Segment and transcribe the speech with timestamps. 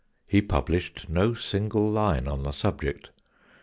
[0.25, 3.11] He published no single line on the subject.